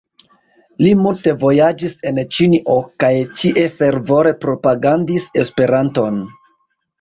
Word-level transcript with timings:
Li 0.85 0.93
multe 1.01 1.33
vojaĝis 1.43 1.93
en 2.11 2.17
Ĉinio 2.35 2.77
kaj 3.03 3.11
ĉie 3.43 3.67
fervore 3.75 4.33
propagandis 4.47 5.29
Esperanton. 5.45 6.19